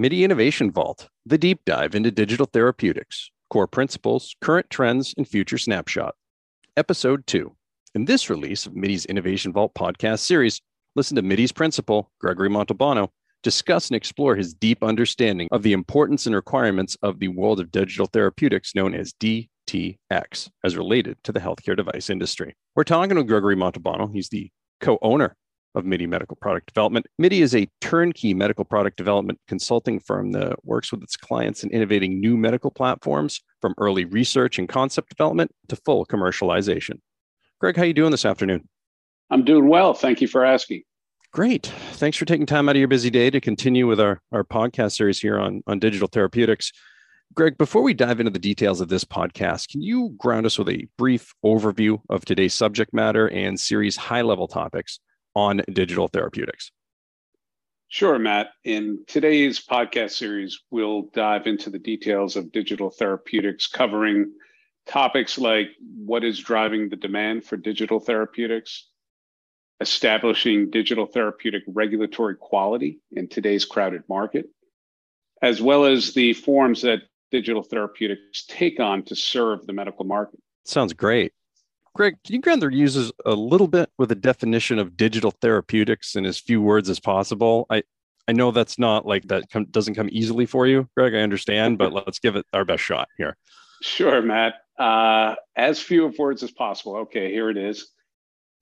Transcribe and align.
MIDI 0.00 0.24
Innovation 0.24 0.70
Vault, 0.70 1.10
the 1.26 1.36
deep 1.36 1.60
dive 1.66 1.94
into 1.94 2.10
digital 2.10 2.46
therapeutics, 2.46 3.30
core 3.50 3.66
principles, 3.66 4.34
current 4.40 4.70
trends, 4.70 5.12
and 5.18 5.28
future 5.28 5.58
snapshot. 5.58 6.14
Episode 6.74 7.26
2. 7.26 7.54
In 7.94 8.06
this 8.06 8.30
release 8.30 8.64
of 8.64 8.74
MIDI's 8.74 9.04
Innovation 9.04 9.52
Vault 9.52 9.74
podcast 9.74 10.20
series, 10.20 10.62
listen 10.96 11.16
to 11.16 11.22
MIDI's 11.22 11.52
principal, 11.52 12.10
Gregory 12.18 12.48
Montalbano, 12.48 13.10
discuss 13.42 13.90
and 13.90 13.94
explore 13.94 14.36
his 14.36 14.54
deep 14.54 14.82
understanding 14.82 15.48
of 15.52 15.62
the 15.62 15.74
importance 15.74 16.24
and 16.24 16.34
requirements 16.34 16.96
of 17.02 17.18
the 17.18 17.28
world 17.28 17.60
of 17.60 17.70
digital 17.70 18.06
therapeutics 18.06 18.74
known 18.74 18.94
as 18.94 19.12
DTX 19.12 20.48
as 20.64 20.78
related 20.78 21.18
to 21.24 21.32
the 21.32 21.40
healthcare 21.40 21.76
device 21.76 22.08
industry. 22.08 22.56
We're 22.74 22.84
talking 22.84 23.16
to 23.16 23.22
Gregory 23.22 23.54
Montalbano. 23.54 24.10
He's 24.10 24.30
the 24.30 24.50
co 24.80 24.98
owner 25.02 25.36
of 25.74 25.84
MIDI 25.84 26.06
Medical 26.06 26.36
Product 26.36 26.66
Development. 26.66 27.06
MIDI 27.18 27.42
is 27.42 27.54
a 27.54 27.68
turnkey 27.80 28.34
medical 28.34 28.64
product 28.64 28.96
development 28.96 29.38
consulting 29.46 30.00
firm 30.00 30.32
that 30.32 30.64
works 30.64 30.90
with 30.92 31.02
its 31.02 31.16
clients 31.16 31.62
in 31.62 31.70
innovating 31.70 32.20
new 32.20 32.36
medical 32.36 32.70
platforms 32.70 33.40
from 33.60 33.74
early 33.78 34.04
research 34.04 34.58
and 34.58 34.68
concept 34.68 35.10
development 35.10 35.50
to 35.68 35.76
full 35.76 36.04
commercialization. 36.06 37.00
Greg, 37.60 37.76
how 37.76 37.82
are 37.82 37.86
you 37.86 37.94
doing 37.94 38.10
this 38.10 38.24
afternoon? 38.24 38.68
I'm 39.30 39.44
doing 39.44 39.68
well. 39.68 39.94
Thank 39.94 40.20
you 40.20 40.28
for 40.28 40.44
asking. 40.44 40.82
Great. 41.32 41.66
Thanks 41.92 42.16
for 42.16 42.24
taking 42.24 42.46
time 42.46 42.68
out 42.68 42.74
of 42.74 42.80
your 42.80 42.88
busy 42.88 43.10
day 43.10 43.30
to 43.30 43.40
continue 43.40 43.86
with 43.86 44.00
our, 44.00 44.20
our 44.32 44.42
podcast 44.42 44.96
series 44.96 45.20
here 45.20 45.38
on, 45.38 45.62
on 45.68 45.78
digital 45.78 46.08
therapeutics. 46.08 46.72
Greg, 47.32 47.56
before 47.56 47.82
we 47.82 47.94
dive 47.94 48.18
into 48.18 48.32
the 48.32 48.40
details 48.40 48.80
of 48.80 48.88
this 48.88 49.04
podcast, 49.04 49.68
can 49.68 49.80
you 49.80 50.12
ground 50.18 50.46
us 50.46 50.58
with 50.58 50.68
a 50.68 50.88
brief 50.98 51.32
overview 51.44 52.00
of 52.08 52.24
today's 52.24 52.54
subject 52.54 52.92
matter 52.92 53.28
and 53.28 53.60
series 53.60 53.96
high 53.96 54.22
level 54.22 54.48
topics 54.48 54.98
on 55.34 55.62
digital 55.72 56.08
therapeutics? 56.08 56.70
Sure, 57.88 58.18
Matt. 58.18 58.50
In 58.64 59.04
today's 59.08 59.58
podcast 59.58 60.12
series, 60.12 60.60
we'll 60.70 61.10
dive 61.12 61.46
into 61.46 61.70
the 61.70 61.78
details 61.78 62.36
of 62.36 62.52
digital 62.52 62.90
therapeutics, 62.90 63.66
covering 63.66 64.32
topics 64.86 65.38
like 65.38 65.70
what 65.96 66.22
is 66.22 66.38
driving 66.38 66.88
the 66.88 66.96
demand 66.96 67.44
for 67.44 67.56
digital 67.56 67.98
therapeutics, 67.98 68.88
establishing 69.80 70.70
digital 70.70 71.06
therapeutic 71.06 71.62
regulatory 71.66 72.36
quality 72.36 73.00
in 73.12 73.28
today's 73.28 73.64
crowded 73.64 74.02
market, 74.08 74.46
as 75.42 75.60
well 75.60 75.84
as 75.84 76.14
the 76.14 76.32
forms 76.32 76.82
that 76.82 77.00
digital 77.30 77.62
therapeutics 77.62 78.44
take 78.46 78.78
on 78.78 79.02
to 79.02 79.16
serve 79.16 79.66
the 79.66 79.72
medical 79.72 80.04
market. 80.04 80.40
Sounds 80.64 80.92
great. 80.92 81.32
Greg, 81.94 82.16
can 82.24 82.34
you 82.34 82.40
ground 82.40 82.62
their 82.62 82.70
users 82.70 83.12
a 83.26 83.32
little 83.32 83.66
bit 83.66 83.90
with 83.98 84.12
a 84.12 84.16
definition 84.16 84.78
of 84.78 84.96
digital 84.96 85.32
therapeutics 85.32 86.14
in 86.14 86.24
as 86.24 86.38
few 86.38 86.62
words 86.62 86.88
as 86.88 87.00
possible? 87.00 87.66
I, 87.68 87.82
I 88.28 88.32
know 88.32 88.52
that's 88.52 88.78
not 88.78 89.06
like 89.06 89.24
that 89.28 89.50
com- 89.50 89.66
doesn't 89.66 89.94
come 89.94 90.08
easily 90.12 90.46
for 90.46 90.66
you, 90.66 90.88
Greg. 90.96 91.14
I 91.14 91.18
understand, 91.18 91.78
but 91.78 91.92
let's 91.92 92.20
give 92.20 92.36
it 92.36 92.46
our 92.52 92.64
best 92.64 92.82
shot 92.82 93.08
here. 93.18 93.36
Sure, 93.82 94.22
Matt. 94.22 94.54
Uh, 94.78 95.34
as 95.56 95.80
few 95.80 96.04
of 96.06 96.16
words 96.18 96.42
as 96.42 96.50
possible. 96.50 96.96
Okay, 96.96 97.30
here 97.32 97.50
it 97.50 97.56
is. 97.56 97.90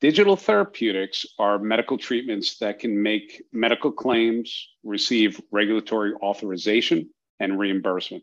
Digital 0.00 0.36
therapeutics 0.36 1.26
are 1.38 1.58
medical 1.58 1.98
treatments 1.98 2.58
that 2.58 2.78
can 2.78 3.02
make 3.02 3.42
medical 3.52 3.90
claims, 3.90 4.68
receive 4.84 5.40
regulatory 5.50 6.14
authorization, 6.22 7.10
and 7.40 7.58
reimbursement. 7.58 8.22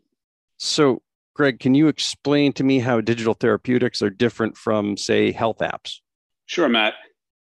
So, 0.56 1.02
Greg, 1.36 1.60
can 1.60 1.74
you 1.74 1.88
explain 1.88 2.54
to 2.54 2.64
me 2.64 2.78
how 2.78 2.98
digital 3.02 3.34
therapeutics 3.34 4.00
are 4.00 4.08
different 4.08 4.56
from, 4.56 4.96
say, 4.96 5.32
health 5.32 5.58
apps? 5.58 6.00
Sure, 6.46 6.66
Matt. 6.66 6.94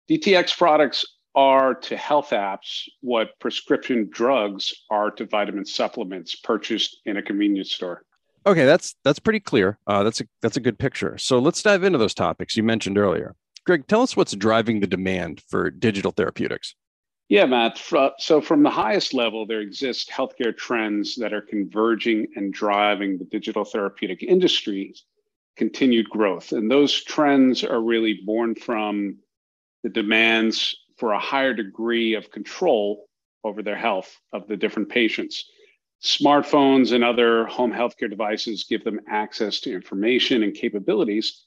DTX 0.10 0.58
products 0.58 1.06
are 1.36 1.76
to 1.76 1.98
health 1.98 2.30
apps 2.30 2.84
what 3.02 3.38
prescription 3.40 4.08
drugs 4.10 4.74
are 4.90 5.12
to 5.12 5.26
vitamin 5.26 5.66
supplements 5.66 6.36
purchased 6.36 7.02
in 7.06 7.18
a 7.18 7.22
convenience 7.22 7.74
store. 7.74 8.04
Okay, 8.46 8.66
that's 8.66 8.96
that's 9.04 9.20
pretty 9.20 9.42
clear. 9.42 9.78
Uh, 9.86 10.04
that's 10.04 10.22
a 10.22 10.26
that's 10.42 10.58
a 10.58 10.62
good 10.62 10.80
picture. 10.80 11.18
So 11.18 11.40
let's 11.40 11.62
dive 11.62 11.84
into 11.84 11.98
those 11.98 12.14
topics 12.14 12.56
you 12.56 12.64
mentioned 12.64 12.98
earlier. 12.98 13.36
Greg, 13.66 13.88
tell 13.88 14.02
us 14.02 14.16
what's 14.16 14.34
driving 14.34 14.80
the 14.80 14.88
demand 14.88 15.42
for 15.50 15.70
digital 15.70 16.12
therapeutics. 16.12 16.76
Yeah, 17.32 17.46
Matt. 17.46 17.82
Uh, 17.94 18.10
so, 18.18 18.42
from 18.42 18.62
the 18.62 18.70
highest 18.70 19.14
level, 19.14 19.46
there 19.46 19.62
exist 19.62 20.10
healthcare 20.10 20.54
trends 20.54 21.16
that 21.16 21.32
are 21.32 21.42
converging 21.42 22.28
and 22.36 22.54
driving 22.54 23.18
the 23.18 23.24
digital 23.24 23.64
therapeutic 23.64 24.22
industry's 24.22 25.06
continued 25.56 26.10
growth. 26.10 26.52
And 26.52 26.70
those 26.70 27.06
trends 27.06 27.64
are 27.64 27.82
really 27.82 28.20
born 28.26 28.54
from 28.54 29.20
the 29.82 29.88
demands 29.88 30.76
for 30.98 31.14
a 31.14 31.20
higher 31.20 31.54
degree 31.54 32.16
of 32.16 32.32
control 32.32 33.06
over 33.46 33.64
their 33.64 33.78
health 33.78 34.14
of 34.34 34.50
the 34.50 34.58
different 34.58 34.90
patients. 34.90 35.46
Smartphones 36.04 36.92
and 36.92 37.02
other 37.02 37.46
home 37.46 37.72
healthcare 37.72 38.10
devices 38.10 38.66
give 38.66 38.84
them 38.84 39.00
access 39.08 39.62
to 39.62 39.74
information 39.74 40.44
and 40.44 40.54
capabilities 40.54 41.46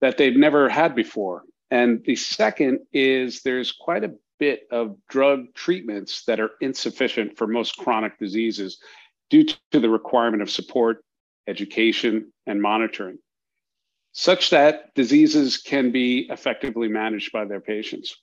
that 0.00 0.16
they've 0.16 0.34
never 0.34 0.70
had 0.70 0.94
before. 0.94 1.42
And 1.70 2.02
the 2.06 2.16
second 2.16 2.78
is 2.94 3.42
there's 3.42 3.70
quite 3.70 4.02
a 4.02 4.14
bit 4.38 4.66
of 4.70 4.96
drug 5.08 5.54
treatments 5.54 6.24
that 6.24 6.40
are 6.40 6.50
insufficient 6.60 7.36
for 7.36 7.46
most 7.46 7.76
chronic 7.76 8.18
diseases 8.18 8.78
due 9.30 9.44
to 9.44 9.80
the 9.80 9.90
requirement 9.90 10.42
of 10.42 10.50
support, 10.50 11.04
education, 11.46 12.32
and 12.46 12.60
monitoring, 12.60 13.18
such 14.12 14.50
that 14.50 14.94
diseases 14.94 15.56
can 15.56 15.90
be 15.90 16.28
effectively 16.30 16.88
managed 16.88 17.32
by 17.32 17.44
their 17.44 17.60
patients. 17.60 18.16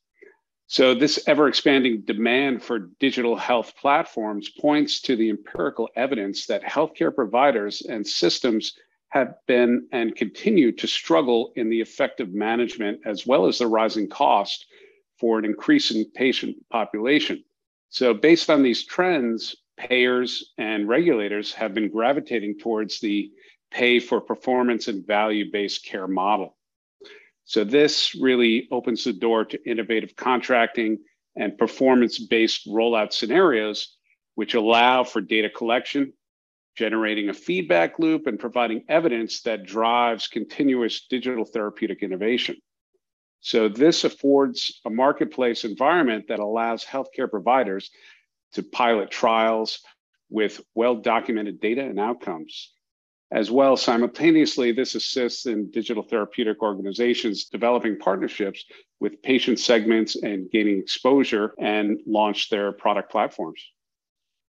So, 0.67 0.95
this 0.95 1.21
ever 1.27 1.47
expanding 1.47 2.01
demand 2.01 2.63
for 2.63 2.89
digital 2.99 3.35
health 3.35 3.73
platforms 3.79 4.49
points 4.49 5.01
to 5.01 5.15
the 5.15 5.29
empirical 5.29 5.89
evidence 5.95 6.45
that 6.47 6.63
healthcare 6.63 7.13
providers 7.13 7.81
and 7.81 8.07
systems 8.07 8.73
have 9.09 9.35
been 9.45 9.87
and 9.91 10.15
continue 10.15 10.71
to 10.71 10.87
struggle 10.87 11.53
in 11.55 11.69
the 11.69 11.79
effective 11.79 12.33
management 12.33 13.01
as 13.05 13.27
well 13.27 13.45
as 13.45 13.59
the 13.59 13.67
rising 13.67 14.07
cost 14.09 14.65
for 15.19 15.39
an 15.39 15.45
increasing 15.45 16.05
patient 16.13 16.57
population. 16.69 17.43
So, 17.89 18.13
based 18.13 18.49
on 18.49 18.63
these 18.63 18.85
trends, 18.85 19.55
payers 19.77 20.53
and 20.57 20.87
regulators 20.87 21.53
have 21.53 21.73
been 21.73 21.89
gravitating 21.89 22.57
towards 22.59 22.99
the 22.99 23.31
pay 23.71 23.99
for 23.99 24.21
performance 24.21 24.87
and 24.87 25.05
value 25.05 25.51
based 25.51 25.85
care 25.85 26.07
model. 26.07 26.57
So, 27.45 27.63
this 27.63 28.15
really 28.15 28.67
opens 28.71 29.03
the 29.03 29.13
door 29.13 29.45
to 29.45 29.69
innovative 29.69 30.15
contracting 30.15 30.99
and 31.35 31.57
performance 31.57 32.19
based 32.19 32.67
rollout 32.67 33.13
scenarios, 33.13 33.97
which 34.35 34.53
allow 34.53 35.03
for 35.03 35.21
data 35.21 35.49
collection, 35.49 36.13
generating 36.75 37.29
a 37.29 37.33
feedback 37.33 37.99
loop, 37.99 38.27
and 38.27 38.39
providing 38.39 38.83
evidence 38.89 39.41
that 39.41 39.65
drives 39.65 40.27
continuous 40.27 41.05
digital 41.07 41.45
therapeutic 41.45 42.01
innovation. 42.01 42.55
So 43.43 43.67
this 43.67 44.05
affords 44.05 44.79
a 44.85 44.89
marketplace 44.89 45.65
environment 45.65 46.29
that 46.29 46.39
allows 46.39 46.85
healthcare 46.85 47.29
providers 47.29 47.91
to 48.53 48.63
pilot 48.63 49.11
trials 49.11 49.79
with 50.29 50.61
well-documented 50.75 51.59
data 51.59 51.81
and 51.81 51.99
outcomes. 51.99 52.71
As 53.33 53.51
well, 53.51 53.75
simultaneously, 53.75 54.71
this 54.71 54.95
assists 54.95 55.45
in 55.45 55.69
digital 55.71 56.03
therapeutic 56.03 56.61
organizations 56.61 57.45
developing 57.45 57.99
partnerships 57.99 58.63
with 59.01 59.21
patient 59.21 59.59
segments 59.59 60.15
and 60.15 60.49
gaining 60.49 60.79
exposure 60.79 61.53
and 61.59 61.99
launch 62.07 62.49
their 62.49 62.71
product 62.71 63.11
platforms. 63.11 63.61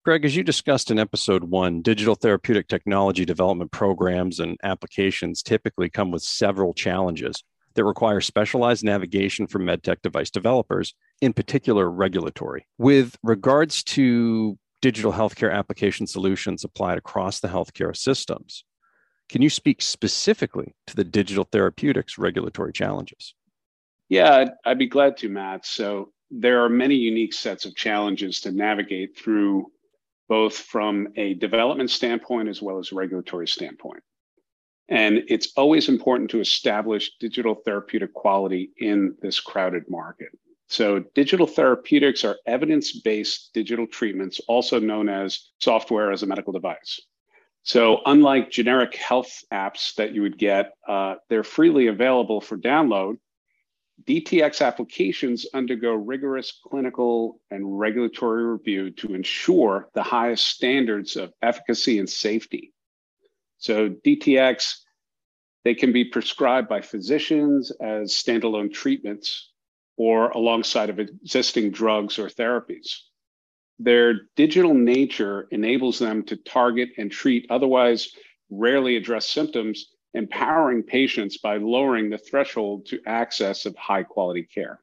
Greg, 0.04 0.24
as 0.24 0.36
you 0.36 0.44
discussed 0.44 0.92
in 0.92 1.00
episode 1.00 1.42
one, 1.42 1.82
digital 1.82 2.14
therapeutic 2.14 2.68
technology 2.68 3.24
development 3.24 3.72
programs 3.72 4.38
and 4.38 4.56
applications 4.62 5.42
typically 5.42 5.90
come 5.90 6.12
with 6.12 6.22
several 6.22 6.72
challenges 6.72 7.42
that 7.76 7.84
require 7.84 8.20
specialized 8.20 8.84
navigation 8.84 9.46
for 9.46 9.58
medtech 9.58 10.02
device 10.02 10.30
developers, 10.30 10.94
in 11.20 11.32
particular 11.32 11.90
regulatory. 11.90 12.66
With 12.78 13.16
regards 13.22 13.82
to 13.84 14.58
digital 14.82 15.12
healthcare 15.12 15.52
application 15.52 16.06
solutions 16.06 16.64
applied 16.64 16.98
across 16.98 17.40
the 17.40 17.48
healthcare 17.48 17.96
systems, 17.96 18.64
can 19.28 19.42
you 19.42 19.50
speak 19.50 19.82
specifically 19.82 20.74
to 20.86 20.96
the 20.96 21.04
digital 21.04 21.44
therapeutics 21.44 22.18
regulatory 22.18 22.72
challenges? 22.72 23.34
Yeah, 24.08 24.50
I'd 24.64 24.78
be 24.78 24.86
glad 24.86 25.16
to, 25.18 25.28
Matt. 25.28 25.66
So 25.66 26.12
there 26.30 26.64
are 26.64 26.68
many 26.68 26.94
unique 26.94 27.32
sets 27.32 27.64
of 27.64 27.74
challenges 27.74 28.40
to 28.42 28.52
navigate 28.52 29.18
through, 29.18 29.66
both 30.28 30.56
from 30.56 31.08
a 31.16 31.34
development 31.34 31.90
standpoint 31.90 32.48
as 32.48 32.62
well 32.62 32.78
as 32.78 32.92
a 32.92 32.94
regulatory 32.94 33.48
standpoint. 33.48 34.02
And 34.88 35.24
it's 35.28 35.52
always 35.56 35.88
important 35.88 36.30
to 36.30 36.40
establish 36.40 37.10
digital 37.18 37.54
therapeutic 37.54 38.14
quality 38.14 38.70
in 38.78 39.16
this 39.20 39.40
crowded 39.40 39.84
market. 39.88 40.28
So, 40.68 41.04
digital 41.14 41.46
therapeutics 41.46 42.24
are 42.24 42.36
evidence 42.46 43.00
based 43.00 43.50
digital 43.54 43.86
treatments, 43.86 44.40
also 44.48 44.80
known 44.80 45.08
as 45.08 45.50
software 45.60 46.10
as 46.10 46.22
a 46.22 46.26
medical 46.26 46.52
device. 46.52 47.00
So, 47.62 48.00
unlike 48.04 48.50
generic 48.50 48.94
health 48.96 49.44
apps 49.52 49.94
that 49.94 50.12
you 50.12 50.22
would 50.22 50.38
get, 50.38 50.72
uh, 50.88 51.16
they're 51.28 51.44
freely 51.44 51.86
available 51.86 52.40
for 52.40 52.56
download 52.56 53.18
DTX 54.04 54.64
applications 54.64 55.46
undergo 55.54 55.94
rigorous 55.94 56.60
clinical 56.64 57.40
and 57.50 57.78
regulatory 57.78 58.44
review 58.44 58.90
to 58.90 59.14
ensure 59.14 59.88
the 59.94 60.02
highest 60.02 60.46
standards 60.46 61.16
of 61.16 61.32
efficacy 61.42 61.98
and 61.98 62.08
safety. 62.08 62.72
So, 63.58 63.88
DTX, 63.88 64.80
they 65.64 65.74
can 65.74 65.92
be 65.92 66.04
prescribed 66.04 66.68
by 66.68 66.80
physicians 66.80 67.72
as 67.80 68.12
standalone 68.12 68.72
treatments 68.72 69.50
or 69.96 70.30
alongside 70.30 70.90
of 70.90 70.98
existing 71.00 71.70
drugs 71.70 72.18
or 72.18 72.28
therapies. 72.28 72.98
Their 73.78 74.20
digital 74.36 74.74
nature 74.74 75.48
enables 75.50 75.98
them 75.98 76.22
to 76.24 76.36
target 76.36 76.90
and 76.98 77.10
treat 77.10 77.46
otherwise 77.50 78.10
rarely 78.50 78.96
addressed 78.96 79.32
symptoms 79.32 79.90
empowering 80.14 80.82
patients 80.82 81.36
by 81.36 81.58
lowering 81.58 82.08
the 82.08 82.18
threshold 82.18 82.86
to 82.86 83.00
access 83.06 83.66
of 83.66 83.76
high 83.76 84.02
quality 84.02 84.42
care. 84.42 84.80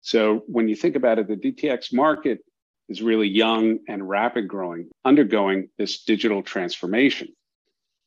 So 0.00 0.42
when 0.46 0.68
you 0.68 0.74
think 0.74 0.96
about 0.96 1.18
it, 1.18 1.28
the 1.28 1.36
DTX 1.36 1.92
market 1.92 2.40
is 2.88 3.02
really 3.02 3.28
young 3.28 3.78
and 3.88 4.08
rapid 4.08 4.48
growing, 4.48 4.90
undergoing 5.04 5.68
this 5.78 6.04
digital 6.04 6.42
transformation. 6.42 7.28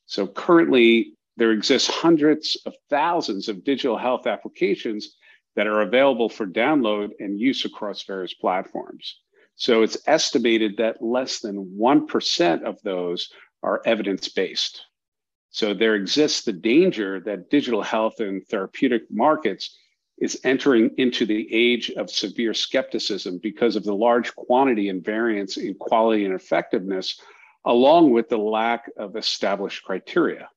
So 0.08 0.26
currently, 0.26 1.14
there 1.38 1.52
exists 1.52 1.88
hundreds 1.88 2.58
of 2.66 2.74
thousands 2.90 3.48
of 3.48 3.64
digital 3.64 3.98
health 3.98 4.26
applications 4.26 5.16
that 5.56 5.68
are 5.68 5.82
available 5.82 6.30
for 6.30 6.48
download 6.48 7.12
and 7.20 7.40
use 7.40 7.66
across 7.66 8.04
various 8.04 8.34
platforms. 8.34 9.20
So 9.56 9.82
it's 9.84 9.98
estimated 10.08 10.78
that 10.78 11.02
less 11.02 11.40
than 11.40 11.78
1% 11.80 12.64
of 12.64 12.82
those 12.84 13.30
are 13.64 13.82
evidence 13.86 14.30
based. 14.30 14.82
So 15.50 15.74
there 15.74 15.96
exists 15.96 16.44
the 16.44 16.54
danger 16.54 17.20
that 17.22 17.50
digital 17.50 17.82
health 17.82 18.20
and 18.20 18.46
therapeutic 18.48 19.04
markets 19.10 19.76
is 20.20 20.40
entering 20.44 20.92
into 20.98 21.26
the 21.26 21.48
age 21.52 21.90
of 21.92 22.10
severe 22.10 22.54
skepticism 22.54 23.40
because 23.42 23.76
of 23.76 23.84
the 23.84 23.96
large 23.96 24.36
quantity 24.36 24.90
and 24.90 25.04
variance 25.04 25.58
in 25.58 25.74
quality 25.76 26.26
and 26.26 26.34
effectiveness, 26.34 27.20
along 27.68 28.12
with 28.12 28.30
the 28.30 28.38
lack 28.38 28.90
of 28.98 29.18
established 29.18 29.84
criteria. 29.84 30.50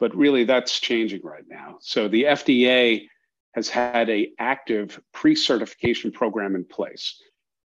But 0.00 0.14
really, 0.14 0.44
that's 0.44 0.78
changing 0.80 1.22
right 1.22 1.44
now. 1.48 1.76
So 1.80 2.08
the 2.08 2.24
FDA 2.24 3.06
has 3.54 3.70
had 3.70 4.10
a 4.10 4.32
active 4.38 5.00
pre-certification 5.14 6.10
program 6.10 6.54
in 6.54 6.64
place. 6.64 7.22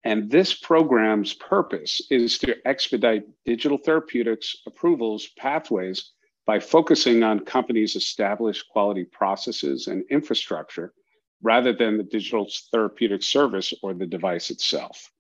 And 0.04 0.30
this 0.30 0.54
program's 0.54 1.32
purpose 1.32 2.02
is 2.10 2.38
to 2.38 2.56
expedite 2.66 3.24
digital 3.44 3.78
therapeutics 3.78 4.56
approvals 4.66 5.28
pathways 5.38 6.12
by 6.46 6.60
focusing 6.60 7.22
on 7.22 7.40
companies' 7.40 7.96
established 7.96 8.68
quality 8.68 9.04
processes 9.04 9.86
and 9.86 10.04
infrastructure 10.10 10.92
rather 11.40 11.72
than 11.72 11.96
the 11.96 12.04
digital 12.04 12.48
therapeutic 12.70 13.22
service 13.22 13.72
or 13.82 13.94
the 13.94 14.06
device 14.06 14.50
itself. 14.50 15.10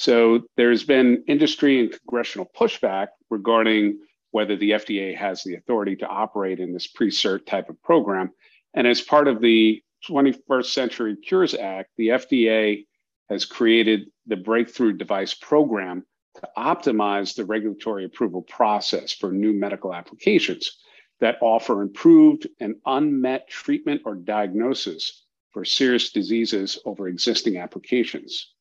So 0.00 0.44
there's 0.56 0.84
been 0.84 1.24
industry 1.26 1.80
and 1.80 1.90
congressional 1.90 2.48
pushback 2.56 3.08
regarding 3.30 3.98
whether 4.30 4.54
the 4.54 4.70
FDA 4.70 5.16
has 5.16 5.42
the 5.42 5.56
authority 5.56 5.96
to 5.96 6.06
operate 6.06 6.60
in 6.60 6.72
this 6.72 6.86
pre 6.86 7.10
cert 7.10 7.46
type 7.46 7.68
of 7.68 7.82
program. 7.82 8.30
And 8.74 8.86
as 8.86 9.00
part 9.00 9.26
of 9.26 9.40
the 9.40 9.82
21st 10.08 10.66
Century 10.66 11.16
Cures 11.16 11.52
Act, 11.52 11.90
the 11.96 12.10
FDA 12.10 12.86
has 13.28 13.44
created 13.44 14.12
the 14.28 14.36
Breakthrough 14.36 14.92
Device 14.92 15.34
Program 15.34 16.06
to 16.36 16.48
optimize 16.56 17.34
the 17.34 17.44
regulatory 17.44 18.04
approval 18.04 18.42
process 18.42 19.12
for 19.12 19.32
new 19.32 19.52
medical 19.52 19.92
applications 19.92 20.78
that 21.18 21.38
offer 21.40 21.82
improved 21.82 22.46
and 22.60 22.76
unmet 22.86 23.48
treatment 23.48 24.02
or 24.04 24.14
diagnosis 24.14 25.24
for 25.50 25.64
serious 25.64 26.12
diseases 26.12 26.78
over 26.84 27.08
existing 27.08 27.56
applications. 27.56 28.54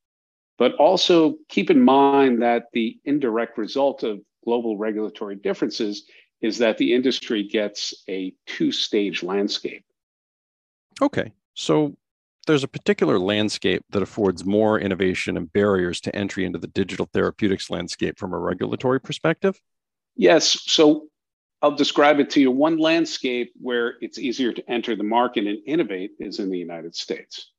But 0.58 0.74
also 0.76 1.36
keep 1.50 1.70
in 1.70 1.82
mind 1.82 2.42
that 2.42 2.66
the 2.74 3.00
indirect 3.06 3.58
result 3.58 4.04
of 4.04 4.20
global 4.44 4.78
regulatory 4.78 5.36
differences 5.36 6.06
is 6.42 6.58
that 6.60 6.78
the 6.78 6.94
industry 6.94 7.44
gets 7.44 7.94
a 8.08 8.34
two 8.46 8.72
stage 8.72 9.24
landscape. 9.24 9.84
Okay. 11.02 11.34
So 11.54 11.96
there's 12.48 12.64
a 12.64 12.68
particular 12.68 13.20
landscape 13.20 13.84
that 13.90 14.02
affords 14.02 14.46
more 14.46 14.80
innovation 14.80 15.38
and 15.38 15.52
barriers 15.52 16.00
to 16.02 16.16
entry 16.16 16.46
into 16.46 16.60
the 16.60 16.68
digital 16.68 17.10
therapeutics 17.14 17.70
landscape 17.70 18.18
from 18.18 18.34
a 18.34 18.40
regulatory 18.40 19.00
perspective? 19.00 19.60
Yes. 20.16 20.62
So 20.66 21.08
I'll 21.62 21.76
describe 21.76 22.20
it 22.20 22.30
to 22.32 22.42
you. 22.42 22.52
One 22.52 22.78
landscape 22.78 23.52
where 23.60 23.96
it's 24.02 24.18
easier 24.18 24.54
to 24.54 24.72
enter 24.72 24.96
the 24.96 25.04
market 25.04 25.46
and 25.46 25.58
innovate 25.66 26.12
is 26.20 26.40
in 26.40 26.50
the 26.50 26.58
United 26.58 26.96
States. 26.96 27.52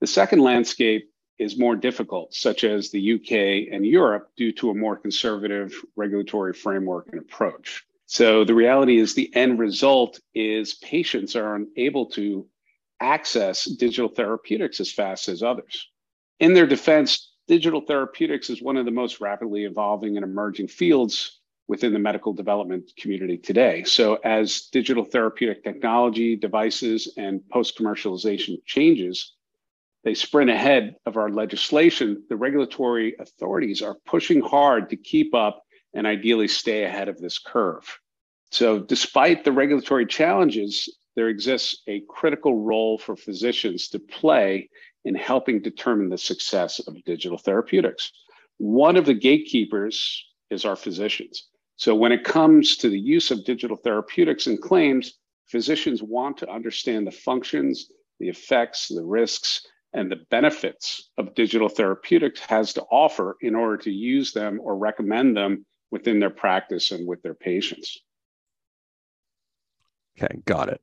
The 0.00 0.06
second 0.06 0.40
landscape 0.40 1.10
is 1.38 1.58
more 1.58 1.76
difficult, 1.76 2.34
such 2.34 2.64
as 2.64 2.90
the 2.90 3.14
UK 3.14 3.72
and 3.72 3.86
Europe, 3.86 4.30
due 4.36 4.52
to 4.52 4.70
a 4.70 4.74
more 4.74 4.96
conservative 4.96 5.74
regulatory 5.96 6.52
framework 6.52 7.08
and 7.12 7.20
approach. 7.20 7.84
So 8.06 8.44
the 8.44 8.54
reality 8.54 8.98
is 8.98 9.14
the 9.14 9.34
end 9.34 9.58
result 9.58 10.20
is 10.34 10.74
patients 10.74 11.34
are 11.34 11.56
unable 11.56 12.06
to 12.10 12.46
access 13.00 13.64
digital 13.64 14.08
therapeutics 14.08 14.80
as 14.80 14.92
fast 14.92 15.28
as 15.28 15.42
others. 15.42 15.88
In 16.38 16.54
their 16.54 16.66
defense, 16.66 17.32
digital 17.48 17.80
therapeutics 17.80 18.50
is 18.50 18.62
one 18.62 18.76
of 18.76 18.84
the 18.84 18.90
most 18.90 19.20
rapidly 19.20 19.64
evolving 19.64 20.16
and 20.16 20.24
emerging 20.24 20.68
fields 20.68 21.40
within 21.66 21.92
the 21.92 21.98
medical 21.98 22.32
development 22.32 22.92
community 22.98 23.38
today. 23.38 23.84
So, 23.84 24.16
as 24.16 24.68
digital 24.70 25.04
therapeutic 25.04 25.64
technology, 25.64 26.36
devices, 26.36 27.12
and 27.16 27.46
post 27.48 27.78
commercialization 27.78 28.62
changes, 28.66 29.32
they 30.04 30.14
sprint 30.14 30.50
ahead 30.50 30.96
of 31.06 31.16
our 31.16 31.30
legislation. 31.30 32.22
The 32.28 32.36
regulatory 32.36 33.16
authorities 33.18 33.80
are 33.80 33.96
pushing 34.06 34.40
hard 34.40 34.90
to 34.90 34.96
keep 34.96 35.34
up 35.34 35.64
and 35.94 36.06
ideally 36.06 36.48
stay 36.48 36.84
ahead 36.84 37.08
of 37.08 37.18
this 37.18 37.38
curve. 37.38 37.98
So, 38.50 38.78
despite 38.78 39.44
the 39.44 39.52
regulatory 39.52 40.06
challenges, 40.06 40.88
there 41.16 41.28
exists 41.28 41.82
a 41.88 42.02
critical 42.08 42.62
role 42.62 42.98
for 42.98 43.16
physicians 43.16 43.88
to 43.88 43.98
play 43.98 44.68
in 45.04 45.14
helping 45.14 45.62
determine 45.62 46.10
the 46.10 46.18
success 46.18 46.80
of 46.80 47.02
digital 47.04 47.38
therapeutics. 47.38 48.12
One 48.58 48.96
of 48.96 49.06
the 49.06 49.14
gatekeepers 49.14 50.24
is 50.50 50.64
our 50.64 50.76
physicians. 50.76 51.48
So, 51.76 51.94
when 51.94 52.12
it 52.12 52.24
comes 52.24 52.76
to 52.78 52.88
the 52.88 53.00
use 53.00 53.30
of 53.30 53.44
digital 53.44 53.76
therapeutics 53.76 54.46
and 54.46 54.60
claims, 54.60 55.14
physicians 55.46 56.02
want 56.02 56.36
to 56.38 56.50
understand 56.50 57.06
the 57.06 57.12
functions, 57.12 57.90
the 58.20 58.28
effects, 58.28 58.88
the 58.88 59.02
risks, 59.02 59.66
and 59.94 60.10
the 60.10 60.24
benefits 60.30 61.08
of 61.16 61.34
digital 61.34 61.68
therapeutics 61.68 62.40
has 62.40 62.74
to 62.74 62.82
offer 62.82 63.36
in 63.40 63.54
order 63.54 63.76
to 63.78 63.90
use 63.90 64.32
them 64.32 64.60
or 64.60 64.76
recommend 64.76 65.36
them 65.36 65.64
within 65.90 66.18
their 66.18 66.30
practice 66.30 66.90
and 66.90 67.06
with 67.06 67.22
their 67.22 67.34
patients. 67.34 67.98
Okay, 70.18 70.42
got 70.44 70.68
it. 70.68 70.80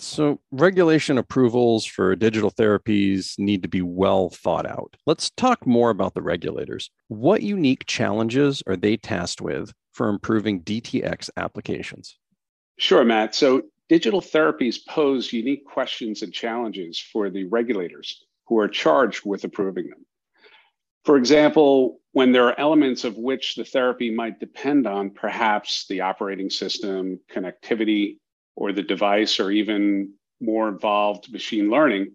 So, 0.00 0.40
regulation 0.52 1.18
approvals 1.18 1.84
for 1.84 2.14
digital 2.14 2.52
therapies 2.52 3.36
need 3.38 3.62
to 3.62 3.68
be 3.68 3.82
well 3.82 4.28
thought 4.28 4.66
out. 4.66 4.96
Let's 5.06 5.30
talk 5.30 5.66
more 5.66 5.90
about 5.90 6.14
the 6.14 6.22
regulators. 6.22 6.90
What 7.08 7.42
unique 7.42 7.84
challenges 7.86 8.62
are 8.68 8.76
they 8.76 8.96
tasked 8.96 9.40
with 9.40 9.72
for 9.92 10.08
improving 10.08 10.62
DTX 10.62 11.30
applications? 11.36 12.16
Sure, 12.78 13.04
Matt. 13.04 13.34
So, 13.34 13.62
digital 13.88 14.20
therapies 14.20 14.78
pose 14.86 15.32
unique 15.32 15.64
questions 15.64 16.22
and 16.22 16.32
challenges 16.32 17.00
for 17.00 17.28
the 17.28 17.44
regulators 17.44 18.24
who 18.48 18.58
are 18.58 18.68
charged 18.68 19.24
with 19.24 19.44
approving 19.44 19.88
them. 19.90 20.04
For 21.04 21.16
example, 21.16 22.00
when 22.12 22.32
there 22.32 22.44
are 22.44 22.58
elements 22.58 23.04
of 23.04 23.16
which 23.16 23.54
the 23.54 23.64
therapy 23.64 24.10
might 24.10 24.40
depend 24.40 24.86
on, 24.86 25.10
perhaps 25.10 25.86
the 25.88 26.00
operating 26.00 26.50
system, 26.50 27.20
connectivity, 27.30 28.16
or 28.56 28.72
the 28.72 28.82
device 28.82 29.38
or 29.38 29.50
even 29.50 30.12
more 30.40 30.68
involved 30.68 31.32
machine 31.32 31.70
learning, 31.70 32.12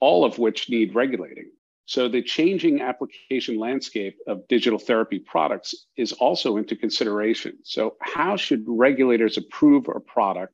all 0.00 0.24
of 0.24 0.38
which 0.38 0.68
need 0.68 0.94
regulating. 0.94 1.50
So 1.86 2.08
the 2.08 2.22
changing 2.22 2.82
application 2.82 3.58
landscape 3.58 4.18
of 4.26 4.46
digital 4.48 4.78
therapy 4.78 5.20
products 5.20 5.86
is 5.96 6.12
also 6.12 6.56
into 6.56 6.74
consideration. 6.74 7.58
So 7.62 7.96
how 8.00 8.36
should 8.36 8.64
regulators 8.66 9.38
approve 9.38 9.86
a 9.88 10.00
product 10.00 10.52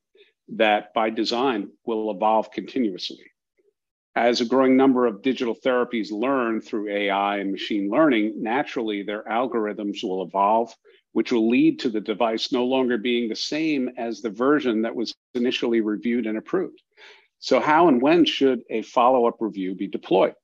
that 0.56 0.92
by 0.92 1.08
design 1.08 1.70
will 1.86 2.10
evolve 2.10 2.50
continuously? 2.50 3.31
As 4.14 4.40
a 4.40 4.46
growing 4.46 4.76
number 4.76 5.06
of 5.06 5.22
digital 5.22 5.54
therapies 5.54 6.12
learn 6.12 6.60
through 6.60 6.90
AI 6.90 7.38
and 7.38 7.50
machine 7.50 7.88
learning, 7.88 8.34
naturally 8.42 9.02
their 9.02 9.22
algorithms 9.24 10.02
will 10.02 10.22
evolve 10.22 10.74
which 11.12 11.30
will 11.30 11.48
lead 11.48 11.78
to 11.80 11.90
the 11.90 12.00
device 12.00 12.52
no 12.52 12.64
longer 12.64 12.98
being 12.98 13.28
the 13.28 13.36
same 13.36 13.90
as 13.96 14.20
the 14.20 14.30
version 14.30 14.82
that 14.82 14.94
was 14.94 15.14
initially 15.34 15.80
reviewed 15.80 16.26
and 16.26 16.38
approved. 16.38 16.82
So, 17.38 17.60
how 17.60 17.88
and 17.88 18.00
when 18.00 18.24
should 18.24 18.62
a 18.70 18.82
follow 18.82 19.26
up 19.26 19.36
review 19.40 19.74
be 19.74 19.88
deployed? 19.88 20.34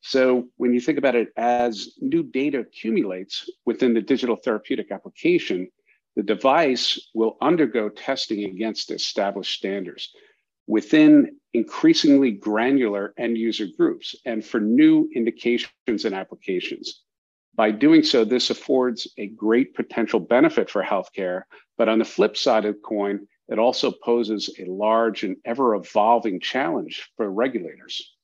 So, 0.00 0.48
when 0.56 0.74
you 0.74 0.80
think 0.80 0.98
about 0.98 1.14
it, 1.14 1.28
as 1.36 1.94
new 2.00 2.22
data 2.22 2.60
accumulates 2.60 3.48
within 3.64 3.94
the 3.94 4.00
digital 4.00 4.36
therapeutic 4.36 4.90
application, 4.90 5.68
the 6.16 6.22
device 6.22 6.98
will 7.14 7.36
undergo 7.40 7.88
testing 7.88 8.44
against 8.44 8.90
established 8.90 9.56
standards. 9.56 10.10
Within 10.66 11.36
increasingly 11.54 12.30
granular 12.30 13.12
end 13.18 13.36
user 13.36 13.66
groups 13.76 14.14
and 14.24 14.44
for 14.44 14.60
new 14.60 15.08
indications 15.14 16.04
and 16.04 16.14
applications. 16.14 17.02
By 17.54 17.70
doing 17.70 18.02
so, 18.02 18.24
this 18.24 18.48
affords 18.50 19.08
a 19.18 19.26
great 19.26 19.74
potential 19.74 20.20
benefit 20.20 20.70
for 20.70 20.82
healthcare. 20.82 21.42
But 21.76 21.88
on 21.88 21.98
the 21.98 22.04
flip 22.04 22.36
side 22.36 22.64
of 22.64 22.76
the 22.76 22.80
coin, 22.80 23.26
it 23.48 23.58
also 23.58 23.90
poses 23.90 24.54
a 24.58 24.64
large 24.64 25.24
and 25.24 25.36
ever 25.44 25.74
evolving 25.74 26.40
challenge 26.40 27.10
for 27.16 27.30
regulators. 27.30 28.16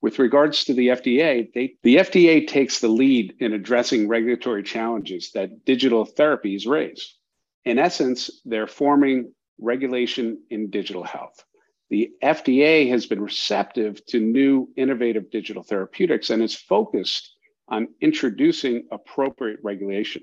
With 0.00 0.18
regards 0.20 0.64
to 0.66 0.74
the 0.74 0.88
FDA, 0.88 1.52
they, 1.52 1.74
the 1.82 1.96
FDA 1.96 2.46
takes 2.46 2.78
the 2.78 2.88
lead 2.88 3.34
in 3.40 3.52
addressing 3.52 4.06
regulatory 4.06 4.62
challenges 4.62 5.32
that 5.32 5.64
digital 5.64 6.06
therapies 6.06 6.68
raise. 6.68 7.16
In 7.64 7.80
essence, 7.80 8.30
they're 8.44 8.68
forming 8.68 9.32
regulation 9.58 10.42
in 10.50 10.70
digital 10.70 11.04
health. 11.04 11.44
The 11.88 12.10
FDA 12.22 12.88
has 12.90 13.06
been 13.06 13.20
receptive 13.20 14.04
to 14.06 14.20
new 14.20 14.68
innovative 14.76 15.30
digital 15.30 15.62
therapeutics 15.62 16.30
and 16.30 16.42
is 16.42 16.54
focused 16.54 17.36
on 17.68 17.88
introducing 18.00 18.86
appropriate 18.90 19.60
regulation. 19.62 20.22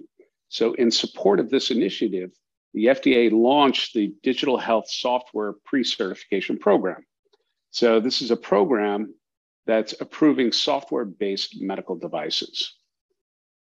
So, 0.49 0.73
in 0.73 0.91
support 0.91 1.39
of 1.39 1.49
this 1.49 1.71
initiative, 1.71 2.31
the 2.73 2.85
FDA 2.85 3.31
launched 3.31 3.93
the 3.93 4.13
Digital 4.23 4.57
Health 4.57 4.89
Software 4.89 5.53
Pre 5.65 5.83
Certification 5.83 6.57
Program. 6.57 7.05
So, 7.71 7.99
this 7.99 8.21
is 8.21 8.31
a 8.31 8.37
program 8.37 9.13
that's 9.65 9.95
approving 9.99 10.51
software 10.51 11.05
based 11.05 11.61
medical 11.61 11.95
devices. 11.95 12.75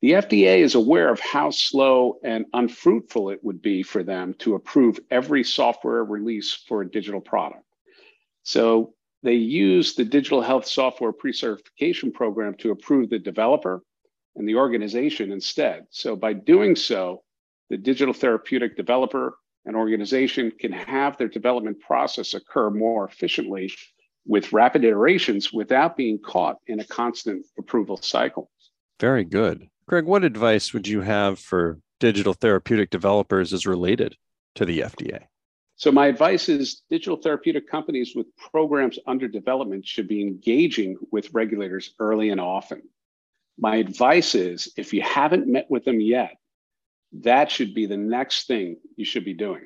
The 0.02 0.14
FDA 0.14 0.60
is 0.60 0.74
aware 0.74 1.10
of 1.10 1.20
how 1.20 1.52
slow 1.52 2.18
and 2.24 2.46
unfruitful 2.54 3.30
it 3.30 3.44
would 3.44 3.62
be 3.62 3.84
for 3.84 4.02
them 4.02 4.34
to 4.40 4.56
approve 4.56 5.00
every 5.12 5.44
software 5.44 6.04
release 6.04 6.54
for 6.68 6.82
a 6.82 6.90
digital 6.90 7.22
product. 7.22 7.64
So 8.42 8.96
they 9.22 9.36
use 9.36 9.94
the 9.94 10.04
digital 10.04 10.42
health 10.42 10.66
software 10.66 11.12
pre-certification 11.12 12.12
program 12.12 12.56
to 12.56 12.72
approve 12.72 13.12
the 13.12 13.20
developer 13.20 13.84
and 14.36 14.50
the 14.50 14.56
organization 14.56 15.32
instead. 15.32 15.86
So 15.92 16.16
by 16.16 16.34
doing 16.34 16.76
so, 16.76 17.22
the 17.70 17.78
digital 17.78 18.14
therapeutic 18.14 18.76
developer 18.76 19.38
and 19.66 19.76
organization 19.76 20.52
can 20.60 20.72
have 20.72 21.18
their 21.18 21.28
development 21.28 21.80
process 21.80 22.34
occur 22.34 22.72
more 22.72 23.06
efficiently 23.06 23.72
with 24.26 24.52
rapid 24.52 24.84
iterations 24.84 25.54
without 25.54 25.96
being 25.96 26.18
caught 26.18 26.58
in 26.66 26.80
a 26.80 26.86
constant 26.86 27.46
approval 27.60 27.98
cycle. 27.98 28.50
Very 29.00 29.24
good. 29.24 29.68
Greg, 29.88 30.06
what 30.06 30.24
advice 30.24 30.74
would 30.74 30.88
you 30.88 31.02
have 31.02 31.40
for 31.40 31.80
digital 32.00 32.34
therapeutic 32.34 32.90
developers 32.90 33.54
as 33.54 33.66
related 33.66 34.16
to 34.56 34.66
the 34.66 34.80
FDA? 34.80 35.24
So, 35.76 35.92
my 35.92 36.08
advice 36.08 36.48
is 36.48 36.84
digital 36.90 37.18
therapeutic 37.18 37.68
companies 37.68 38.14
with 38.16 38.28
programs 38.38 39.00
under 39.08 39.28
development 39.28 39.86
should 39.86 40.08
be 40.08 40.22
engaging 40.22 40.96
with 41.12 41.34
regulators 41.34 41.96
early 42.00 42.30
and 42.30 42.40
often. 42.40 42.84
My 43.58 43.78
advice 43.78 44.36
is 44.36 44.72
if 44.78 44.94
you 44.94 45.02
haven't 45.02 45.48
met 45.48 45.66
with 45.70 45.84
them 45.84 46.00
yet, 46.00 46.38
that 47.14 47.52
should 47.52 47.74
be 47.74 47.86
the 47.86 47.98
next 47.98 48.48
thing 48.48 48.78
you 48.96 49.06
should 49.06 49.26
be 49.26 49.34
doing. 49.34 49.64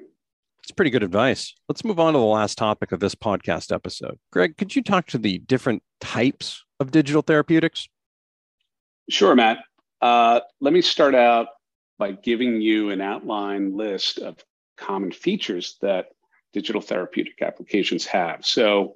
It's 0.64 0.72
pretty 0.72 0.90
good 0.90 1.04
advice. 1.04 1.54
Let's 1.70 1.84
move 1.84 2.00
on 2.00 2.14
to 2.14 2.20
the 2.20 2.26
last 2.26 2.58
topic 2.58 2.92
of 2.92 3.00
this 3.00 3.14
podcast 3.14 3.72
episode. 3.72 4.18
Greg, 4.32 4.58
could 4.58 4.76
you 4.76 4.82
talk 4.82 5.06
to 5.08 5.18
the 5.18 5.38
different 5.40 5.84
types 6.02 6.64
of 6.80 6.92
digital 6.92 7.22
therapeutics? 7.22 7.88
Sure, 9.10 9.36
Matt. 9.36 9.60
Uh, 10.02 10.42
let 10.62 10.74
me 10.74 10.82
start 10.82 11.16
out 11.16 11.48
by 11.98 12.12
giving 12.12 12.62
you 12.62 12.90
an 12.90 13.02
outline 13.02 13.75
list 13.75 14.20
of 14.20 14.38
common 14.78 15.12
features 15.12 15.78
that 15.82 16.08
digital 16.54 16.82
therapeutic 16.82 17.42
applications 17.42 18.06
have. 18.06 18.46
So 18.46 18.96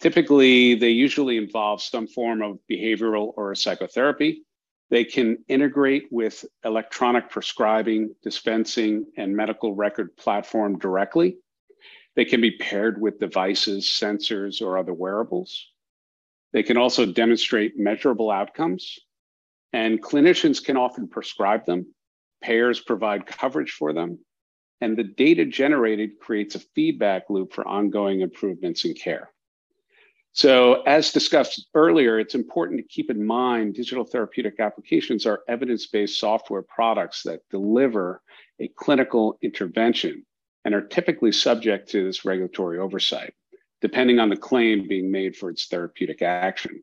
typically, 0.00 0.74
they 0.74 0.90
usually 0.90 1.36
involve 1.36 1.82
some 1.82 2.06
form 2.06 2.42
of 2.42 2.58
behavioral 2.70 3.32
or 3.36 3.54
psychotherapy. 3.54 4.42
They 4.90 5.04
can 5.04 5.38
integrate 5.48 6.06
with 6.10 6.44
electronic 6.64 7.28
prescribing, 7.28 8.14
dispensing, 8.22 9.06
and 9.16 9.36
medical 9.36 9.74
record 9.74 10.16
platform 10.16 10.78
directly. 10.78 11.38
They 12.14 12.24
can 12.24 12.40
be 12.40 12.56
paired 12.56 13.00
with 13.00 13.18
devices, 13.18 13.84
sensors, 13.84 14.62
or 14.62 14.78
other 14.78 14.94
wearables. 14.94 15.70
They 16.52 16.62
can 16.62 16.76
also 16.76 17.04
demonstrate 17.04 17.78
measurable 17.78 18.30
outcomes, 18.30 18.98
and 19.72 20.02
clinicians 20.02 20.62
can 20.62 20.76
often 20.76 21.08
prescribe 21.08 21.66
them. 21.66 21.94
Payers 22.42 22.80
provide 22.80 23.26
coverage 23.26 23.72
for 23.72 23.92
them, 23.92 24.18
and 24.80 24.96
the 24.96 25.04
data 25.04 25.44
generated 25.44 26.18
creates 26.20 26.54
a 26.54 26.60
feedback 26.74 27.30
loop 27.30 27.52
for 27.52 27.66
ongoing 27.66 28.20
improvements 28.20 28.84
in 28.84 28.94
care. 28.94 29.32
So, 30.32 30.82
as 30.82 31.12
discussed 31.12 31.66
earlier, 31.72 32.18
it's 32.18 32.34
important 32.34 32.78
to 32.78 32.86
keep 32.86 33.10
in 33.10 33.24
mind 33.24 33.74
digital 33.74 34.04
therapeutic 34.04 34.60
applications 34.60 35.24
are 35.24 35.40
evidence 35.48 35.86
based 35.86 36.20
software 36.20 36.60
products 36.60 37.22
that 37.22 37.40
deliver 37.50 38.20
a 38.60 38.68
clinical 38.68 39.38
intervention 39.40 40.26
and 40.66 40.74
are 40.74 40.82
typically 40.82 41.32
subject 41.32 41.88
to 41.90 42.04
this 42.04 42.26
regulatory 42.26 42.78
oversight, 42.78 43.32
depending 43.80 44.18
on 44.18 44.28
the 44.28 44.36
claim 44.36 44.86
being 44.86 45.10
made 45.10 45.34
for 45.34 45.48
its 45.48 45.68
therapeutic 45.68 46.20
action. 46.20 46.82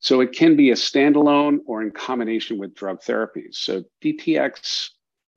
So, 0.00 0.20
it 0.20 0.32
can 0.32 0.56
be 0.56 0.70
a 0.70 0.74
standalone 0.74 1.58
or 1.66 1.82
in 1.82 1.90
combination 1.90 2.58
with 2.58 2.74
drug 2.74 3.02
therapies. 3.02 3.56
So, 3.56 3.84
DTX 4.02 4.90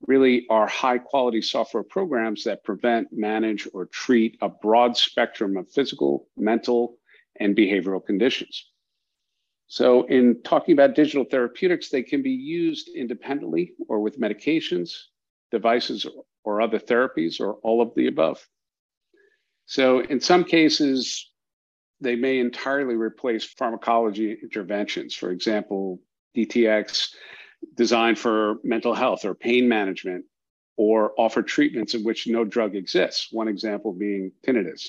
really 0.06 0.46
are 0.50 0.66
high 0.66 0.98
quality 0.98 1.42
software 1.42 1.82
programs 1.82 2.44
that 2.44 2.64
prevent, 2.64 3.08
manage, 3.12 3.68
or 3.72 3.86
treat 3.86 4.36
a 4.40 4.48
broad 4.48 4.96
spectrum 4.96 5.56
of 5.56 5.70
physical, 5.70 6.28
mental, 6.36 6.98
and 7.40 7.56
behavioral 7.56 8.04
conditions. 8.04 8.70
So, 9.66 10.04
in 10.04 10.42
talking 10.42 10.72
about 10.72 10.94
digital 10.94 11.24
therapeutics, 11.24 11.88
they 11.88 12.02
can 12.02 12.22
be 12.22 12.30
used 12.30 12.88
independently 12.88 13.72
or 13.88 14.00
with 14.00 14.20
medications, 14.20 14.92
devices, 15.50 16.06
or 16.44 16.60
other 16.60 16.78
therapies, 16.78 17.40
or 17.40 17.54
all 17.54 17.80
of 17.80 17.94
the 17.94 18.06
above. 18.06 18.46
So, 19.66 20.00
in 20.00 20.20
some 20.20 20.44
cases, 20.44 21.30
they 22.04 22.16
may 22.16 22.38
entirely 22.38 22.94
replace 22.94 23.44
pharmacology 23.44 24.36
interventions. 24.42 25.14
For 25.14 25.30
example, 25.30 26.00
DTX 26.36 27.14
designed 27.74 28.18
for 28.18 28.56
mental 28.62 28.94
health 28.94 29.24
or 29.24 29.34
pain 29.34 29.68
management 29.68 30.24
or 30.76 31.12
offer 31.18 31.42
treatments 31.42 31.94
in 31.94 32.02
which 32.02 32.26
no 32.26 32.44
drug 32.44 32.74
exists, 32.74 33.28
one 33.30 33.48
example 33.48 33.92
being 33.92 34.32
tinnitus. 34.46 34.88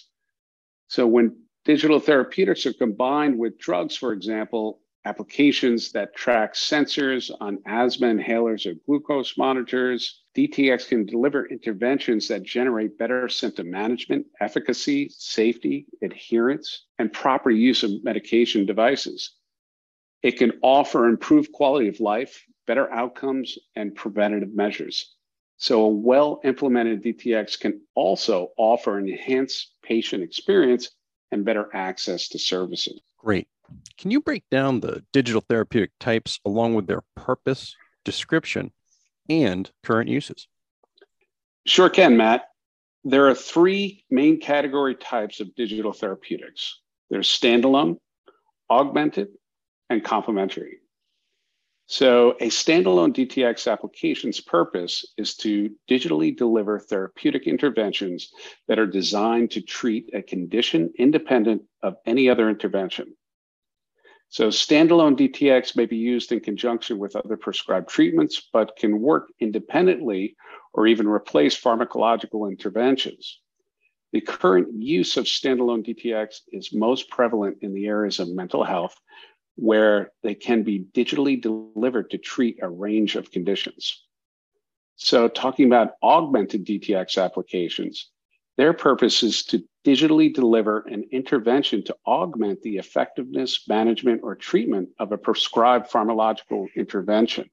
So 0.87 1.07
when 1.07 1.37
digital 1.63 1.99
therapeutics 1.99 2.65
are 2.65 2.73
combined 2.73 3.37
with 3.37 3.57
drugs, 3.57 3.95
for 3.95 4.11
example, 4.11 4.81
applications 5.05 5.91
that 5.91 6.15
track 6.15 6.55
sensors 6.55 7.31
on 7.39 7.59
asthma 7.67 8.07
inhalers 8.07 8.65
or 8.65 8.73
glucose 8.85 9.37
monitors, 9.37 10.23
DTX 10.35 10.87
can 10.87 11.05
deliver 11.05 11.45
interventions 11.45 12.27
that 12.27 12.43
generate 12.43 12.97
better 12.97 13.29
symptom 13.29 13.69
management, 13.69 14.25
efficacy, 14.41 15.09
safety, 15.09 15.85
adherence, 16.01 16.87
and 16.97 17.13
proper 17.13 17.51
use 17.51 17.83
of 17.83 18.03
medication 18.03 18.65
devices. 18.65 19.35
It 20.23 20.37
can 20.37 20.53
offer 20.63 21.07
improved 21.07 21.51
quality 21.51 21.87
of 21.87 21.99
life, 21.99 22.43
better 22.65 22.91
outcomes, 22.91 23.59
and 23.75 23.95
preventative 23.95 24.53
measures. 24.55 25.15
So, 25.57 25.83
a 25.83 25.89
well 25.89 26.41
implemented 26.43 27.03
DTX 27.03 27.59
can 27.59 27.81
also 27.93 28.51
offer 28.57 28.97
an 28.97 29.07
enhanced 29.07 29.73
patient 29.83 30.23
experience 30.23 30.89
and 31.31 31.45
better 31.45 31.69
access 31.73 32.27
to 32.29 32.39
services. 32.39 32.99
Great. 33.17 33.47
Can 33.97 34.11
you 34.11 34.21
break 34.21 34.43
down 34.51 34.79
the 34.79 35.03
digital 35.13 35.41
therapeutic 35.41 35.91
types 35.99 36.39
along 36.45 36.75
with 36.75 36.87
their 36.87 37.03
purpose, 37.15 37.75
description, 38.03 38.71
and 39.29 39.71
current 39.83 40.09
uses? 40.09 40.47
Sure 41.65 41.89
can, 41.89 42.17
Matt. 42.17 42.45
There 43.03 43.27
are 43.27 43.35
three 43.35 44.03
main 44.09 44.39
category 44.39 44.95
types 44.95 45.39
of 45.39 45.53
digital 45.55 45.93
therapeutics 45.93 46.79
there's 47.09 47.29
standalone, 47.29 47.97
augmented, 48.69 49.27
and 49.89 50.03
complementary. 50.03 50.79
So, 51.87 52.31
a 52.39 52.47
standalone 52.47 53.13
DTX 53.13 53.71
application's 53.71 54.41
purpose 54.41 55.05
is 55.17 55.35
to 55.37 55.69
digitally 55.87 56.35
deliver 56.35 56.79
therapeutic 56.79 57.45
interventions 57.45 58.31
that 58.67 58.79
are 58.79 58.87
designed 58.87 59.51
to 59.51 59.61
treat 59.61 60.09
a 60.15 60.23
condition 60.23 60.91
independent 60.97 61.61
of 61.83 61.97
any 62.07 62.27
other 62.27 62.49
intervention. 62.49 63.15
So, 64.29 64.49
standalone 64.49 65.15
DTX 65.17 65.75
may 65.75 65.85
be 65.85 65.97
used 65.97 66.31
in 66.31 66.39
conjunction 66.39 66.97
with 66.97 67.15
other 67.15 67.37
prescribed 67.37 67.89
treatments, 67.89 68.49
but 68.51 68.75
can 68.75 68.99
work 68.99 69.27
independently 69.39 70.35
or 70.73 70.87
even 70.87 71.07
replace 71.07 71.59
pharmacological 71.59 72.49
interventions. 72.49 73.39
The 74.11 74.21
current 74.21 74.81
use 74.81 75.17
of 75.17 75.25
standalone 75.25 75.85
DTX 75.85 76.41
is 76.51 76.73
most 76.73 77.09
prevalent 77.09 77.57
in 77.61 77.73
the 77.73 77.85
areas 77.85 78.19
of 78.19 78.29
mental 78.29 78.63
health, 78.63 78.99
where 79.55 80.11
they 80.21 80.35
can 80.35 80.63
be 80.63 80.85
digitally 80.93 81.41
delivered 81.41 82.09
to 82.11 82.17
treat 82.17 82.57
a 82.61 82.69
range 82.69 83.15
of 83.15 83.31
conditions. 83.31 84.03
So, 84.97 85.27
talking 85.27 85.65
about 85.65 85.93
augmented 86.01 86.65
DTX 86.65 87.23
applications, 87.23 88.09
Their 88.57 88.73
purpose 88.73 89.21
is 89.21 89.43
to 89.45 89.63
digitally 89.85 90.33
deliver 90.33 90.79
an 90.87 91.03
intervention 91.11 91.83
to 91.83 91.95
augment 92.07 92.61
the 92.61 92.77
effectiveness, 92.77 93.67
management, 93.67 94.21
or 94.23 94.35
treatment 94.35 94.89
of 94.97 95.11
a 95.11 95.17
prescribed 95.17 95.91
pharmacological 95.91 96.67
intervention. 96.75 97.49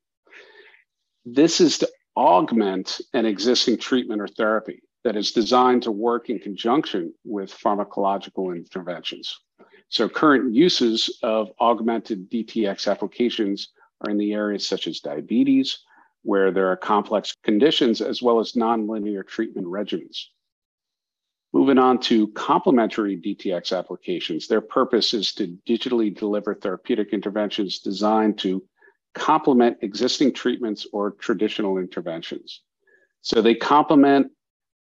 This 1.25 1.61
is 1.61 1.78
to 1.78 1.88
augment 2.16 3.00
an 3.14 3.26
existing 3.26 3.78
treatment 3.78 4.21
or 4.21 4.28
therapy 4.28 4.82
that 5.04 5.16
is 5.16 5.32
designed 5.32 5.82
to 5.82 5.90
work 5.90 6.30
in 6.30 6.38
conjunction 6.38 7.12
with 7.25 7.52
pharmacological 7.52 8.54
interventions. 8.54 9.40
So, 9.88 10.09
current 10.09 10.54
uses 10.54 11.18
of 11.23 11.50
augmented 11.61 12.30
DTX 12.30 12.90
applications 12.90 13.68
are 14.00 14.11
in 14.11 14.18
the 14.18 14.32
areas 14.32 14.66
such 14.66 14.87
as 14.87 15.00
diabetes, 15.00 15.80
where 16.23 16.50
there 16.52 16.68
are 16.68 16.76
complex 16.76 17.35
conditions, 17.42 18.00
as 18.00 18.23
well 18.23 18.38
as 18.38 18.52
nonlinear 18.52 19.26
treatment 19.26 19.66
regimens. 19.66 20.28
Moving 21.54 21.78
on 21.78 21.99
to 22.00 22.28
complementary 22.28 23.16
DTX 23.16 23.76
applications, 23.76 24.49
their 24.49 24.62
purpose 24.62 25.12
is 25.12 25.35
to 25.35 25.59
digitally 25.68 26.16
deliver 26.16 26.54
therapeutic 26.54 27.12
interventions 27.12 27.78
designed 27.80 28.38
to 28.38 28.64
complement 29.14 29.76
existing 29.82 30.32
treatments 30.32 30.87
or 30.92 31.11
traditional 31.11 31.76
interventions. 31.76 32.62
So 33.21 33.42
they 33.42 33.54
complement 33.54 34.32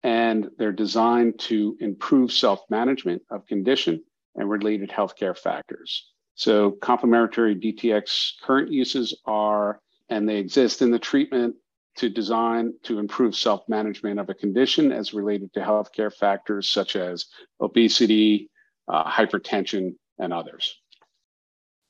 and 0.03 0.50
they're 0.57 0.74
designed 0.74 1.39
to 1.39 1.77
improve 1.79 2.31
self 2.31 2.63
management 2.69 3.21
of 3.31 3.47
condition 3.47 4.03
and 4.36 4.50
related 4.50 4.89
healthcare 4.89 5.38
factors. 5.38 6.12
So 6.36 6.71
complementary 6.71 7.55
DTX 7.55 8.33
current 8.43 8.71
uses 8.71 9.19
are, 9.25 9.79
and 10.09 10.29
they 10.29 10.38
exist 10.38 10.81
in 10.81 10.91
the 10.91 11.00
treatment 11.00 11.55
to 11.98 12.10
design 12.10 12.74
to 12.84 13.00
improve 13.00 13.36
self 13.36 13.68
management 13.68 14.20
of 14.20 14.30
a 14.30 14.34
condition 14.34 14.92
as 14.92 15.13
related 15.13 15.54
to 15.54 15.60
healthcare 15.60 16.13
factors 16.13 16.70
such 16.70 16.96
as 16.96 17.25
obesity, 17.60 18.50
uh, 18.88 19.10
hypertension, 19.10 19.96
and 20.20 20.34
others. 20.34 20.75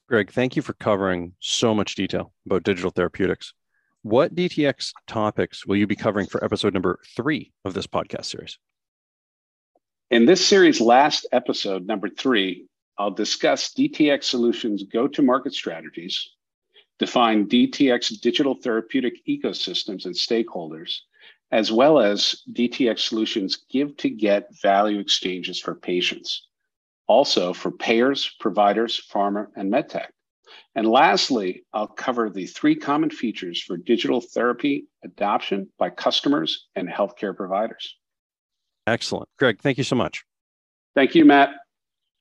Greg, 0.10 0.32
thank 0.32 0.56
you 0.56 0.62
for 0.62 0.74
covering 0.74 1.34
so 1.40 1.76
much 1.76 1.96
detail 1.96 2.34
about 2.46 2.64
digital 2.64 2.92
therapeutics. 2.92 3.54
What 4.04 4.36
DTX 4.36 4.92
topics 5.06 5.66
will 5.66 5.76
you 5.76 5.86
be 5.86 5.96
covering 5.96 6.28
for 6.28 6.42
episode 6.44 6.74
number 6.74 7.00
three 7.16 7.52
of 7.66 7.74
this 7.74 7.88
podcast 7.88 8.26
series? 8.26 8.58
In 10.10 10.26
this 10.26 10.46
series' 10.46 10.80
last 10.80 11.28
episode, 11.34 11.86
number 11.86 12.08
three, 12.08 12.68
I'll 12.98 13.12
discuss 13.12 13.74
DTX 13.74 14.24
Solutions 14.24 14.84
go 14.84 15.08
to 15.10 15.22
market 15.22 15.54
strategies, 15.54 16.30
define 17.00 17.48
DTX 17.48 18.20
digital 18.22 18.56
therapeutic 18.56 19.26
ecosystems 19.28 20.06
and 20.06 20.16
stakeholders, 20.16 21.00
as 21.52 21.72
well 21.72 22.00
as 22.00 22.44
DTX 22.54 23.00
Solutions 23.00 23.66
give 23.70 23.96
to 23.98 24.10
get 24.10 24.50
value 24.62 25.00
exchanges 25.00 25.60
for 25.60 25.76
patients, 25.76 26.48
also 27.08 27.54
for 27.54 27.72
payers, 27.72 28.36
providers, 28.40 29.02
pharma, 29.12 29.48
and 29.56 29.72
medtech. 29.72 30.08
And 30.76 30.88
lastly, 30.88 31.64
I'll 31.74 31.88
cover 31.88 32.30
the 32.30 32.46
three 32.46 32.76
common 32.76 33.10
features 33.10 33.62
for 33.62 33.78
digital 33.78 34.22
therapy 34.22 34.88
adoption 35.04 35.70
by 35.78 35.90
customers 35.90 36.68
and 36.76 36.88
healthcare 36.88 37.36
providers. 37.36 37.98
Excellent. 38.86 39.28
Greg, 39.38 39.60
thank 39.62 39.78
you 39.78 39.84
so 39.84 39.96
much. 39.96 40.24
Thank 40.96 41.16
you, 41.16 41.26
Matt. 41.26 41.50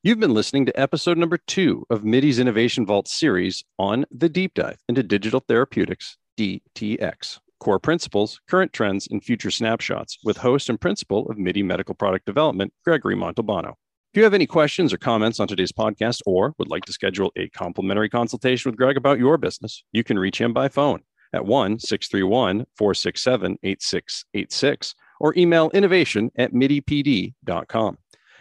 You've 0.06 0.20
been 0.20 0.34
listening 0.34 0.66
to 0.66 0.80
episode 0.80 1.18
number 1.18 1.36
two 1.36 1.84
of 1.90 2.04
MIDI's 2.04 2.38
Innovation 2.38 2.86
Vault 2.86 3.08
series 3.08 3.64
on 3.76 4.06
the 4.08 4.28
deep 4.28 4.54
dive 4.54 4.78
into 4.88 5.02
digital 5.02 5.40
therapeutics, 5.40 6.16
DTX, 6.38 7.40
core 7.58 7.80
principles, 7.80 8.40
current 8.48 8.72
trends, 8.72 9.08
and 9.10 9.24
future 9.24 9.50
snapshots 9.50 10.20
with 10.22 10.36
host 10.36 10.68
and 10.68 10.80
principal 10.80 11.28
of 11.28 11.38
MIDI 11.38 11.64
Medical 11.64 11.96
Product 11.96 12.24
Development, 12.24 12.72
Gregory 12.84 13.16
Montalbano. 13.16 13.70
If 13.70 14.18
you 14.18 14.22
have 14.22 14.32
any 14.32 14.46
questions 14.46 14.92
or 14.92 14.98
comments 14.98 15.40
on 15.40 15.48
today's 15.48 15.72
podcast 15.72 16.20
or 16.24 16.54
would 16.56 16.70
like 16.70 16.84
to 16.84 16.92
schedule 16.92 17.32
a 17.34 17.48
complimentary 17.48 18.08
consultation 18.08 18.70
with 18.70 18.78
Greg 18.78 18.96
about 18.96 19.18
your 19.18 19.36
business, 19.38 19.82
you 19.90 20.04
can 20.04 20.20
reach 20.20 20.40
him 20.40 20.52
by 20.52 20.68
phone 20.68 21.00
at 21.32 21.46
1 21.46 21.80
631 21.80 22.64
467 22.76 23.58
8686 23.60 24.94
or 25.18 25.34
email 25.36 25.68
innovation 25.70 26.30
at 26.36 26.52
midipd.com. 26.52 27.98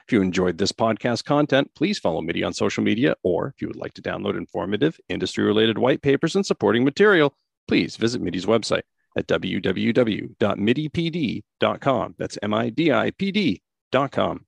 If 0.08 0.14
you 0.14 0.22
enjoyed 0.22 0.60
this 0.60 0.72
podcast 0.72 1.26
content, 1.26 1.72
please 1.76 1.98
follow 1.98 2.22
MIDI 2.22 2.44
on 2.44 2.54
social 2.54 2.84
media, 2.84 3.16
or 3.24 3.48
if 3.48 3.60
you 3.60 3.68
would 3.68 3.76
like 3.76 3.96
to 3.96 4.04
download 4.04 4.38
informative 4.38 5.00
industry 5.10 5.44
related 5.44 5.80
white 5.80 6.04
papers 6.04 6.36
and 6.36 6.46
supporting 6.46 6.84
material, 6.84 7.34
please 7.68 7.98
visit 7.98 8.22
MIDI's 8.22 8.46
website 8.46 8.84
at 9.18 9.26
www.midipd.com. 9.28 12.16
That's 12.20 12.38
M 12.44 12.54
I 12.54 12.70
D 12.70 12.92
I 12.92 13.10
P 13.12 13.32
D.com. 13.32 14.46